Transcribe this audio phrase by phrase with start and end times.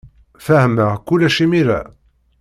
[0.45, 1.81] Fehmeɣ kullec imir-a.